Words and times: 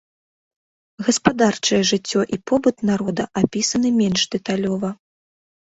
Гаспадарчае 1.09 1.81
жыццё 1.91 2.21
і 2.37 2.39
побыт 2.53 2.77
народа 2.91 3.23
апісаны 3.43 3.93
менш 4.01 4.21
дэталёва. 4.33 4.89